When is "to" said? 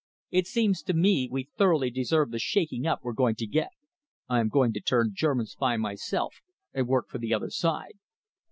0.81-0.95, 3.35-3.45, 4.73-4.79